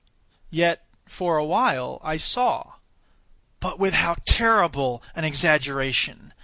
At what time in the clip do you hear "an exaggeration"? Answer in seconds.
5.13-6.33